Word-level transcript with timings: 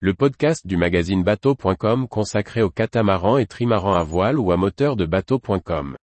le 0.00 0.12
podcast 0.12 0.66
du 0.66 0.76
magazine 0.76 1.22
bateau.com 1.22 2.06
consacré 2.06 2.60
aux 2.60 2.68
catamarans 2.68 3.38
et 3.38 3.46
trimarans 3.46 3.94
à 3.94 4.02
voile 4.02 4.38
ou 4.38 4.52
à 4.52 4.58
moteur 4.58 4.94
de 4.94 5.06
bateau.com. 5.06 5.96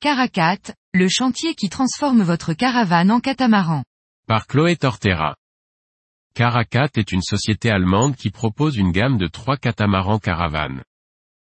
Caracat, 0.00 0.58
le 0.92 1.08
chantier 1.08 1.54
qui 1.54 1.70
transforme 1.70 2.20
votre 2.20 2.52
caravane 2.52 3.10
en 3.10 3.20
catamaran. 3.20 3.82
Par 4.26 4.46
Chloé 4.46 4.76
Tortera. 4.76 5.36
Caracat 6.34 6.90
est 6.96 7.12
une 7.12 7.22
société 7.22 7.70
allemande 7.70 8.14
qui 8.14 8.30
propose 8.30 8.76
une 8.76 8.92
gamme 8.92 9.16
de 9.16 9.26
trois 9.26 9.56
catamarans 9.56 10.18
caravanes. 10.18 10.82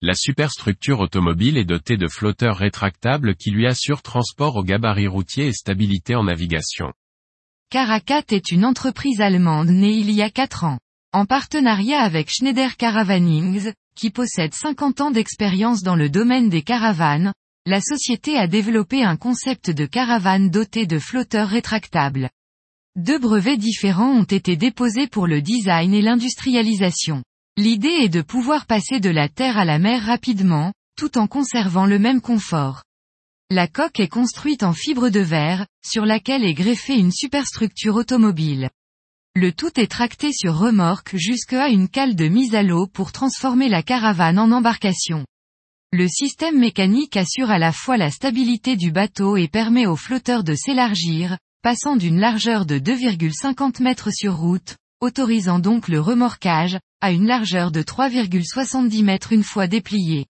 La 0.04 0.16
superstructure 0.16 1.00
automobile 1.00 1.58
est 1.58 1.66
dotée 1.66 1.96
de 1.96 2.08
flotteurs 2.08 2.58
rétractables 2.58 3.36
qui 3.36 3.52
lui 3.52 3.68
assurent 3.68 4.02
transport 4.02 4.56
au 4.56 4.64
gabarit 4.64 5.06
routier 5.06 5.46
et 5.46 5.54
stabilité 5.54 6.16
en 6.16 6.24
navigation. 6.24 6.92
Caracat 7.70 8.24
est 8.32 8.52
une 8.52 8.66
entreprise 8.66 9.22
allemande 9.22 9.70
née 9.70 9.94
il 9.94 10.10
y 10.10 10.24
a 10.24 10.32
4 10.32 10.64
ans. 10.64 10.80
En 11.14 11.28
partenariat 11.28 12.02
avec 12.02 12.32
Schneider 12.32 12.78
Caravanings, 12.78 13.74
qui 13.96 14.10
possède 14.10 14.56
50 14.56 15.02
ans 15.02 15.12
d'expérience 15.12 15.84
dans 15.84 15.96
le 15.96 16.10
domaine 16.10 16.50
des 16.50 16.64
caravanes, 16.64 17.32
la 17.68 17.80
société 17.80 18.38
a 18.38 18.48
développé 18.48 19.04
un 19.04 19.18
concept 19.18 19.70
de 19.70 19.86
caravane 19.86 20.50
doté 20.50 20.88
de 20.88 20.98
flotteurs 20.98 21.50
rétractables. 21.50 22.32
Deux 22.96 23.20
brevets 23.20 23.60
différents 23.60 24.14
ont 24.14 24.24
été 24.24 24.56
déposés 24.56 25.06
pour 25.06 25.28
le 25.28 25.44
design 25.44 25.94
et 25.94 26.02
l'industrialisation. 26.02 27.22
L'idée 27.58 27.90
est 27.90 28.10
de 28.10 28.22
pouvoir 28.22 28.66
passer 28.66 29.02
de 29.02 29.10
la 29.10 29.28
terre 29.28 29.58
à 29.58 29.66
la 29.66 29.78
mer 29.78 30.06
rapidement, 30.06 30.72
tout 30.96 31.18
en 31.18 31.28
conservant 31.28 31.86
le 31.86 32.00
même 32.00 32.22
confort. 32.22 32.84
La 33.50 33.68
coque 33.68 34.00
est 34.00 34.08
construite 34.08 34.64
en 34.64 34.72
fibre 34.72 35.10
de 35.10 35.20
verre, 35.20 35.68
sur 35.86 36.06
laquelle 36.06 36.46
est 36.46 36.54
greffée 36.54 36.98
une 36.98 37.12
superstructure 37.12 37.96
automobile. 37.96 38.70
Le 39.36 39.52
tout 39.52 39.78
est 39.78 39.92
tracté 39.92 40.32
sur 40.32 40.58
remorque 40.58 41.18
jusqu'à 41.18 41.68
une 41.68 41.90
cale 41.90 42.16
de 42.16 42.30
mise 42.30 42.56
à 42.56 42.64
l'eau 42.64 42.88
pour 42.88 43.12
transformer 43.12 43.68
la 43.68 43.84
caravane 43.84 44.40
en 44.40 44.52
embarcation. 44.52 45.26
Le 45.92 46.08
système 46.08 46.58
mécanique 46.58 47.18
assure 47.18 47.52
à 47.52 47.60
la 47.60 47.74
fois 47.74 47.98
la 47.98 48.12
stabilité 48.12 48.78
du 48.78 48.94
bateau 48.94 49.36
et 49.36 49.50
permet 49.50 49.88
au 49.88 49.98
flotteur 49.98 50.46
de 50.46 50.56
s'élargir, 50.56 51.38
passant 51.62 51.98
d'une 51.98 52.20
largeur 52.20 52.66
de 52.66 52.80
2,50 52.80 53.84
mètres 53.84 54.12
sur 54.14 54.38
route, 54.38 54.78
autorisant 55.02 55.60
donc 55.60 55.88
le 55.88 56.00
remorquage, 56.00 56.80
à 57.02 57.12
une 57.12 57.26
largeur 57.26 57.72
de 57.72 57.82
3,70 57.82 59.04
mètres 59.04 59.34
une 59.34 59.44
fois 59.44 59.68
déplié. 59.68 60.28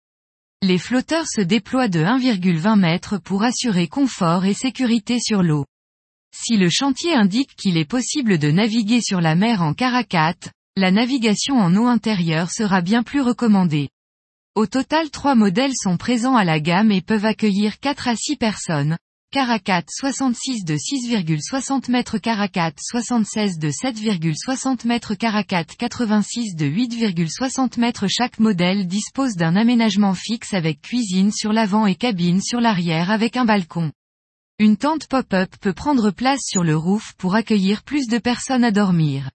Les 0.64 0.78
flotteurs 0.78 1.28
se 1.28 1.42
déploient 1.42 1.90
de 1.90 2.00
1,20 2.00 2.80
mètres 2.80 3.18
pour 3.18 3.44
assurer 3.44 3.88
confort 3.88 4.46
et 4.46 4.54
sécurité 4.54 5.20
sur 5.20 5.44
l'eau. 5.44 5.66
Si 6.34 6.56
le 6.56 6.70
chantier 6.70 7.14
indique 7.14 7.56
qu'il 7.56 7.78
est 7.78 7.86
possible 7.86 8.38
de 8.38 8.50
naviguer 8.52 9.02
sur 9.02 9.20
la 9.20 9.36
mer 9.36 9.62
en 9.62 9.74
caracate, 9.74 10.52
la 10.78 10.92
navigation 10.92 11.58
en 11.58 11.76
eau 11.76 11.88
intérieure 11.88 12.50
sera 12.50 12.82
bien 12.82 13.04
plus 13.04 13.22
recommandée. 13.22 13.90
Au 14.56 14.66
total 14.66 15.10
trois 15.10 15.36
modèles 15.36 15.76
sont 15.76 15.98
présents 15.98 16.36
à 16.36 16.46
la 16.46 16.60
gamme 16.60 16.92
et 16.92 17.02
peuvent 17.02 17.26
accueillir 17.26 17.80
4 17.80 18.08
à 18.08 18.16
6 18.16 18.38
personnes. 18.38 18.98
Caracat 19.34 19.84
66 19.88 20.66
de 20.66 20.76
6,60 20.76 21.90
m 21.90 22.04
Caracat 22.20 22.74
76 22.78 23.60
de 23.60 23.70
7,60 23.70 24.86
m 24.86 25.00
Caracat 25.18 25.64
86 25.64 26.56
de 26.58 26.66
8,60 26.66 27.82
m 27.82 28.10
Chaque 28.10 28.40
modèle 28.40 28.88
dispose 28.88 29.36
d'un 29.36 29.56
aménagement 29.56 30.16
fixe 30.16 30.54
avec 30.54 30.82
cuisine 30.82 31.32
sur 31.32 31.54
l'avant 31.54 31.86
et 31.86 31.96
cabine 31.96 32.42
sur 32.42 32.60
l'arrière 32.60 33.10
avec 33.10 33.38
un 33.38 33.46
balcon. 33.46 33.94
Une 34.60 34.76
tente 34.76 35.08
pop-up 35.08 35.56
peut 35.62 35.72
prendre 35.72 36.12
place 36.12 36.42
sur 36.44 36.66
le 36.66 36.76
roof 36.76 37.14
pour 37.18 37.34
accueillir 37.36 37.84
plus 37.84 38.08
de 38.08 38.18
personnes 38.18 38.66
à 38.66 38.72
dormir. 38.72 39.30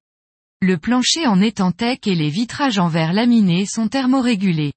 Le 0.60 0.76
plancher 0.76 1.26
en 1.26 1.40
tech 1.72 2.00
et 2.04 2.14
les 2.14 2.28
vitrages 2.28 2.78
en 2.78 2.88
verre 2.88 3.14
laminé 3.14 3.64
sont 3.64 3.88
thermorégulés. 3.88 4.74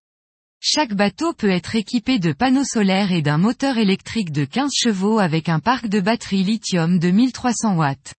Chaque 0.62 0.94
bateau 0.94 1.34
peut 1.34 1.50
être 1.50 1.76
équipé 1.76 2.20
de 2.20 2.34
panneaux 2.34 2.66
solaires 2.66 3.14
et 3.14 3.22
d'un 3.22 3.38
moteur 3.38 3.78
électrique 3.78 4.34
de 4.34 4.44
15 4.44 4.72
chevaux 4.76 5.18
avec 5.18 5.48
un 5.48 5.62
parc 5.62 5.88
de 5.88 6.02
batterie 6.02 6.44
lithium 6.44 7.00
de 7.00 7.12
1300 7.12 7.78
watts. 7.78 8.14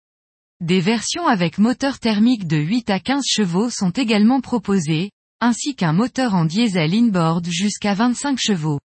Des 0.62 0.80
versions 0.80 1.28
avec 1.28 1.58
moteur 1.58 2.00
thermique 2.00 2.48
de 2.48 2.56
8 2.56 2.90
à 2.92 3.02
15 3.02 3.26
chevaux 3.26 3.70
sont 3.70 3.92
également 3.92 4.40
proposées, 4.40 5.12
ainsi 5.42 5.76
qu'un 5.76 5.92
moteur 5.92 6.34
en 6.34 6.46
diesel 6.46 6.94
inboard 6.94 7.46
jusqu'à 7.50 7.94
25 7.94 8.40
chevaux. 8.40 8.80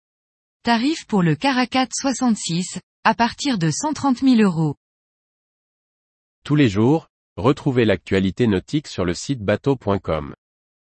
Tarif 0.63 1.07
pour 1.07 1.23
le 1.23 1.35
Caracat 1.35 1.89
66, 1.93 2.79
à 3.05 3.15
partir 3.15 3.59
de 3.59 3.71
130 3.71 4.21
000 4.21 4.37
euros. 4.41 4.77
Tous 6.43 6.57
les 6.57 6.71
jours, 6.71 7.09
retrouvez 7.37 7.85
l'actualité 7.85 8.47
nautique 8.47 8.87
sur 8.87 9.05
le 9.05 9.13
site 9.13 9.41
bateau.com. 9.41 10.35